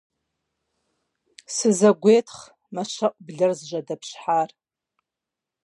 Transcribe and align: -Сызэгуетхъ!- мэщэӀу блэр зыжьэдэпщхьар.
-Сызэгуетхъ!- 1.55 2.39
мэщэӀу 2.73 3.15
блэр 3.25 3.51
зыжьэдэпщхьар. 3.57 4.49